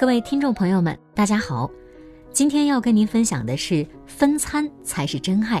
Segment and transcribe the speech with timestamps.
[0.00, 1.68] 各位听众朋友们，大家好，
[2.30, 5.60] 今天要跟您分享的是分餐才是真爱。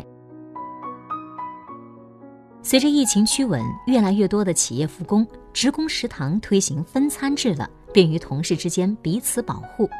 [2.62, 9.90] 随着疫情趋稳，越来越多的企业复工，职工食堂推行分餐制了，便于同事之间彼此保护。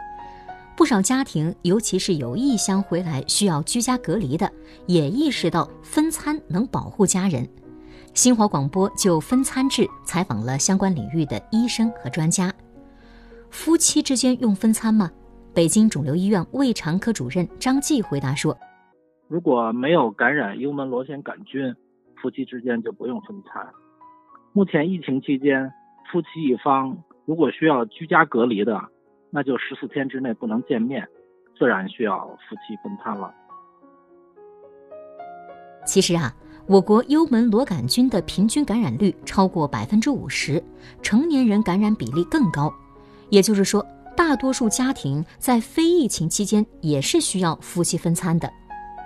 [0.77, 4.48] 不少家庭，尤其是有异乡回来需要居家隔离的，
[4.87, 7.45] 也意识到分餐能保护家人。
[8.15, 12.55] 新华广播就分餐制采访了相关领域的医生和专家。
[13.51, 15.11] 夫妻之间用分餐吗？
[15.55, 18.57] 北京肿瘤医院胃肠科主任张继回答说
[19.27, 21.74] ：“如果没有感染幽门螺旋杆菌，
[22.23, 23.66] 夫妻之间就不用分餐。
[24.52, 25.73] 目前疫情期间，
[26.12, 28.80] 夫妻一方如果需要居家隔离的，
[29.30, 31.09] 那就十四天之内不能见面，
[31.59, 33.35] 自然需要夫妻分餐了。
[35.85, 36.33] 其实啊，
[36.66, 40.62] 我国幽门螺杆菌的平均感染率超过百分之五十，
[41.02, 42.73] 成年人感染比例更高。”
[43.30, 43.84] 也就是说，
[44.16, 48.51] 大多数家庭在非疫情期间也是需要夫妻分餐的。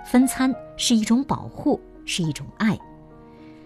[0.05, 2.77] 分餐是一种保护，是一种爱。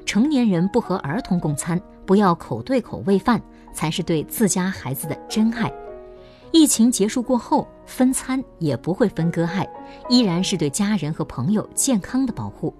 [0.06, 3.42] 成年人不和儿童共餐，不要口对口喂饭，
[3.74, 5.72] 才是对自家孩子的真爱。
[6.52, 9.68] 疫情结束过后，分餐也不会分割爱，
[10.10, 12.74] 依然是对家人和朋友健康的保护。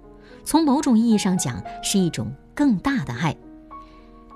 [0.44, 3.36] 从某种意义上讲，是一种更大的爱。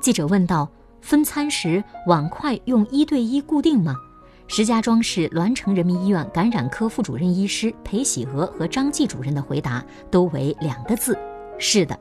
[0.01, 0.69] 记者问道。
[1.03, 3.95] 分餐时碗筷用一对一固定吗？
[4.47, 11.19] 石家庄市栾城人民医院感染科副主任医师裴喜娥和张继主任的回答都为两个字：
[11.59, 11.99] 是的。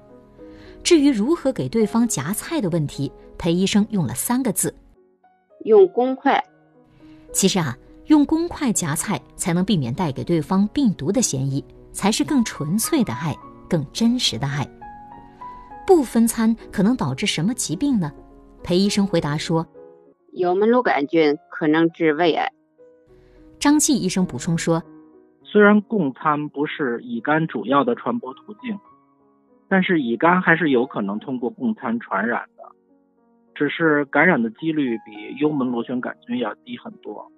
[0.84, 4.74] 至于如何给对方夹菜的问题，裴医生用了三个字：
[5.66, 6.42] 用公筷。
[7.34, 13.36] 其实啊，用公筷夹菜才能避免带给对方病毒的嫌疑，才是更纯粹的爱，
[13.68, 14.68] 更真实的爱。
[15.88, 18.12] 不分餐可能导致什么疾病呢？
[18.64, 19.66] 裴医生回答说
[20.34, 22.52] ：“幽门螺杆菌可能治胃癌。”
[23.60, 24.82] 张继医生补充说
[25.44, 28.80] ：“虽然共餐不是乙肝主要的传播途径，
[29.68, 32.64] 但是乙肝还是有可能通过共餐传染的，
[33.54, 37.30] 只是感染的几率比幽门螺旋杆菌要低很多。”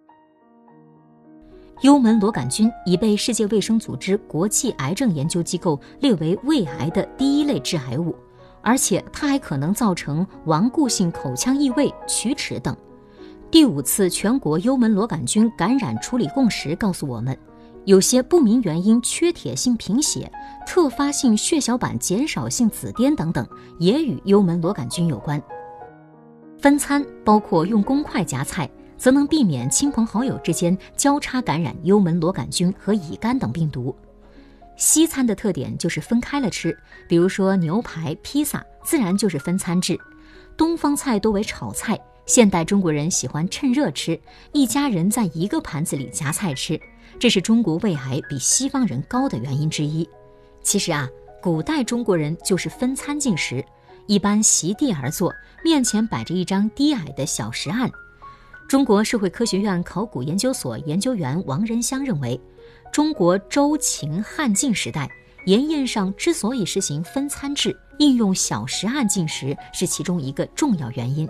[1.81, 8.16] 幽门螺杆菌已被世界卫生组织国际癌症研究机构列为胃癌的第一类致癌物。
[8.63, 12.75] 而且它还可能造成顽固性口腔异味、龋齿等。
[13.51, 17.38] 第五次全国幽门螺杆菌感染处理共识告诉我们，
[17.85, 20.31] 有些不明原因缺铁性贫血、
[20.66, 23.46] 特发性血小板减少性紫癜等等，
[23.78, 25.40] 也与幽门螺杆菌有关。
[26.57, 33.94] 分餐包括用公筷夹菜，则能避免亲朋好友之间交叉感染幽门螺杆菌和乙肝等病毒。
[34.83, 36.77] 西餐的特点就是分开了吃，
[37.07, 39.97] 比如说牛排、披萨，自然就是分餐制。
[40.57, 44.19] 东方菜多为炒菜，现代中国人喜欢趁热吃，
[44.51, 46.77] 一家人在一个盘子里夹菜吃，
[47.17, 50.05] 这是中国胃癌比西方人高的原因之一。
[50.61, 51.07] 其实啊，
[51.41, 53.63] 古代中国人就是分餐进食，
[54.05, 55.33] 一般席地而坐，
[55.63, 57.89] 面前摆着一张低矮的小石案。
[58.67, 62.38] 中国社会科学院考古研究所研究员王仁香认为。
[62.93, 65.09] 中国周秦汉晋时代，
[65.47, 71.27] 盐宴上之所以实行分餐制，应用小食案进食，是其中一个重要原因。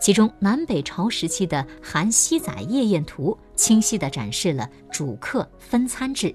[0.00, 6.34] 其中，南北朝时期的《韩熙载夜宴图》清晰地展示了主客分餐制。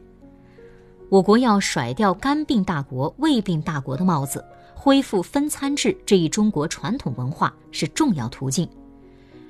[1.10, 4.46] 我国要甩掉肝病大国、胃病大国的帽子，
[4.76, 8.70] 恢复分餐制这一中国传统文化是重要途径。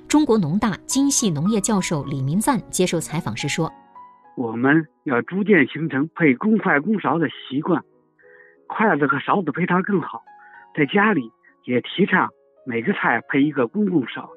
[0.08, 3.70] 中国农大精细农业教授李明赞接受采访时说。
[4.36, 7.82] 我们要逐渐形成配公筷公勺的习惯，
[8.66, 10.22] 筷子和勺子配套更好。
[10.74, 11.30] 在家里
[11.66, 12.30] 也提倡
[12.64, 14.30] 每个菜配一个公共勺。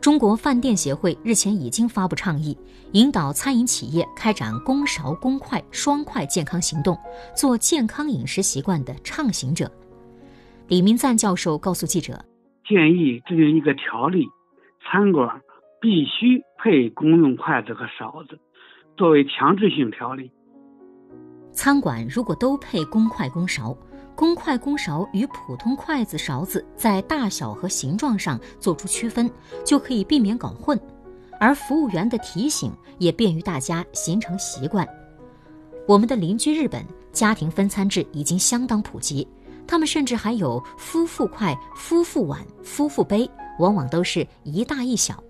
[0.00, 2.56] 中国饭店协会日前已经发布倡议，
[2.92, 6.96] 引导餐饮企业开展公勺公筷双筷健康行动，
[7.36, 9.68] 做健康饮食习惯的倡行者。
[10.68, 12.24] 李明赞教授告诉记者，
[12.64, 14.24] 建议制定一个条例，
[14.84, 15.40] 餐馆
[15.80, 18.38] 必须配公用筷子和勺子。
[18.98, 20.28] 作为强制性条例，
[21.52, 23.72] 餐馆如果都配公筷公勺，
[24.16, 29.30] 公筷公勺与普通筷子勺子在大小和形状上做出区分，
[29.64, 30.76] 就可以避免搞混。
[31.38, 34.84] 而服务员的提醒也便于大家形成习惯。
[35.86, 39.24] 我们的邻居日本家庭分餐制已经相当普及，
[39.64, 43.30] 他们甚至还有夫妇筷、夫妇碗、夫妇杯，
[43.60, 45.22] 往往都是一大一小。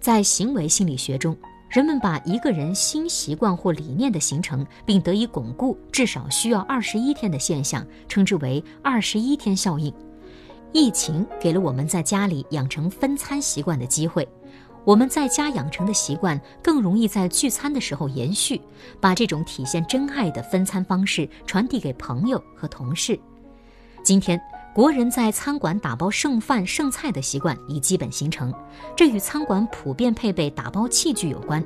[0.00, 1.36] 在行为心理学中。
[1.76, 9.92] 人们把一个人新习惯或理念的形成并得以巩固，至少需要二十一天的现象，称之为“二十一天效应”。
[10.72, 14.26] 疫情给了我们在家里养成分餐习惯的机会，
[14.86, 18.58] 我们在家养成的习惯更容易在聚餐的时候延续，
[18.98, 23.20] 把这种体现真爱的分餐方式传递给朋友和同事。
[24.02, 24.40] 今天，
[24.76, 28.52] 国人在餐馆打包剩饭剩菜的习惯已基本形成，
[28.94, 31.64] 这与餐馆普遍配备打包器具有关。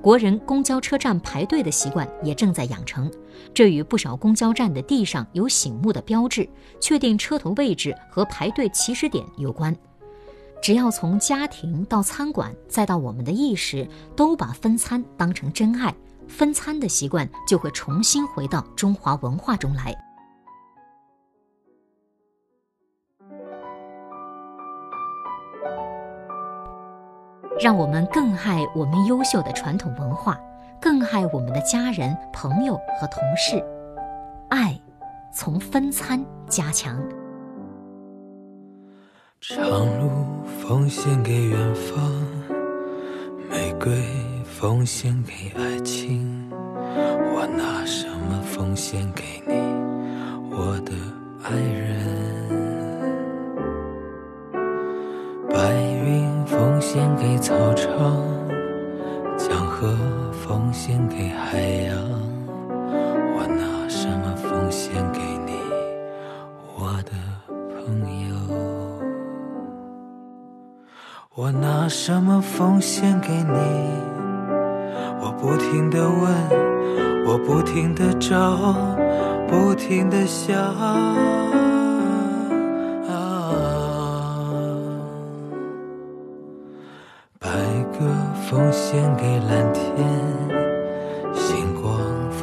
[0.00, 3.10] 国人公交车站排队的习惯也正在养成，
[3.52, 6.48] 这与不少公交站的地上有醒目的标志，
[6.78, 9.76] 确定车头位置和排队起始点有关。
[10.62, 13.84] 只要从家庭到餐馆，再到我们的意识，
[14.14, 15.92] 都把分餐当成真爱，
[16.28, 19.92] 分餐的习惯就会重新回到中华文化中来。
[27.60, 30.38] 让我们更爱我们优秀的传统文化，
[30.80, 33.64] 更爱我们的家人、朋友和同事。
[34.48, 34.78] 爱，
[35.32, 37.00] 从分餐加强。
[39.40, 39.64] 长
[40.00, 40.10] 路
[40.60, 42.10] 奉献给远方，
[43.48, 44.02] 玫瑰
[44.44, 46.50] 奉献给爱情。
[46.50, 49.54] 我拿什么奉献给你，
[50.50, 50.92] 我的
[51.44, 51.93] 爱人？
[60.94, 61.58] 献给海
[61.88, 61.98] 洋。
[63.34, 65.58] 我拿什么奉献给你，
[66.78, 67.10] 我的
[67.74, 67.98] 朋
[68.28, 68.36] 友？
[71.34, 73.58] 我拿什么奉献给你？
[75.20, 76.32] 我不停的问，
[77.26, 78.56] 我不停的找，
[79.48, 80.54] 不停的想。
[87.40, 87.50] 白
[87.98, 87.98] 鸽
[88.48, 89.92] 奉献给蓝天，